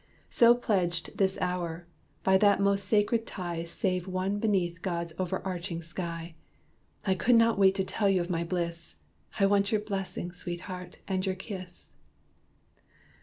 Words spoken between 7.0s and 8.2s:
I could not wait to tell you